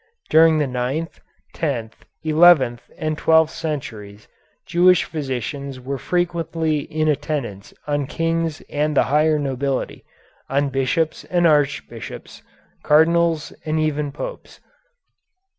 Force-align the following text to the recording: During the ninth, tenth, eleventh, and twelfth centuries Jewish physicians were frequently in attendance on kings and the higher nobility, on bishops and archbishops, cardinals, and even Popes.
During 0.31 0.57
the 0.57 0.65
ninth, 0.65 1.19
tenth, 1.53 2.05
eleventh, 2.23 2.89
and 2.97 3.15
twelfth 3.19 3.53
centuries 3.53 4.27
Jewish 4.65 5.03
physicians 5.03 5.79
were 5.79 5.99
frequently 5.99 6.79
in 6.79 7.07
attendance 7.07 7.71
on 7.85 8.07
kings 8.07 8.61
and 8.61 8.97
the 8.97 9.03
higher 9.13 9.37
nobility, 9.37 10.03
on 10.49 10.69
bishops 10.69 11.23
and 11.25 11.45
archbishops, 11.45 12.41
cardinals, 12.81 13.53
and 13.63 13.79
even 13.79 14.11
Popes. 14.11 14.59